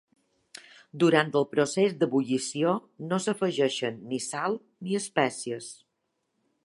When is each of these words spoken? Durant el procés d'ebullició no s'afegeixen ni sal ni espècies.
Durant 1.01 1.27
el 1.41 1.45
procés 1.51 1.93
d'ebullició 1.99 2.73
no 3.11 3.19
s'afegeixen 3.27 4.01
ni 4.15 4.23
sal 4.31 4.59
ni 4.89 4.99
espècies. 5.05 5.69